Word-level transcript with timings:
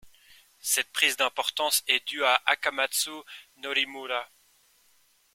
Cette 0.61 0.91
prise 0.93 1.15
d'importance 1.15 1.83
est 1.87 2.07
due 2.07 2.23
à 2.23 2.41
Akamatsu 2.47 3.11
Norimura. 3.57 4.31